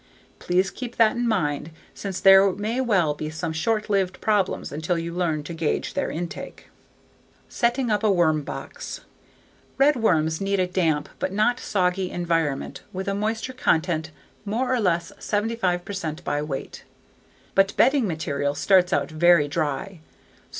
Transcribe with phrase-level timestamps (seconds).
[0.39, 4.97] Please keep that in mind since there may well be some short lived problems until
[4.97, 6.69] you learn to gauge their intake.
[7.47, 9.01] Setting Up a Worm Box
[9.77, 14.09] Redworms need a damp but not soggy environment with a moisture content
[14.43, 16.83] more or less 75 percent by weight.
[17.53, 19.99] But bedding material starts out very dry.